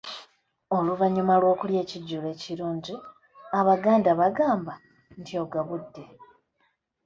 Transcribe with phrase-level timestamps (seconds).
[0.77, 2.95] Oluvannyuma lw’okulya ekijjulo ekirungi
[3.59, 4.73] abaganda bagamba
[5.19, 6.03] nti ogabudde.